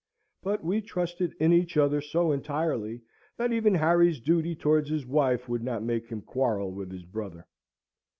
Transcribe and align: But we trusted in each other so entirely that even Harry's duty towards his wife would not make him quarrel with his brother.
But 0.41 0.63
we 0.63 0.81
trusted 0.81 1.35
in 1.39 1.53
each 1.53 1.77
other 1.77 2.01
so 2.01 2.31
entirely 2.31 3.03
that 3.37 3.53
even 3.53 3.75
Harry's 3.75 4.19
duty 4.19 4.55
towards 4.55 4.89
his 4.89 5.05
wife 5.05 5.47
would 5.47 5.63
not 5.63 5.83
make 5.83 6.07
him 6.09 6.23
quarrel 6.23 6.71
with 6.71 6.91
his 6.91 7.05
brother. 7.05 7.45